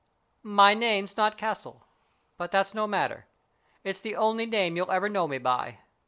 [0.61, 1.85] "My name's not Castle,
[2.35, 3.27] but that's no matter.
[3.83, 5.77] It's the only name you'll ever know me by.